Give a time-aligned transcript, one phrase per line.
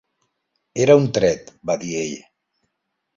[0.85, 2.17] "Era un tret", va dir ell.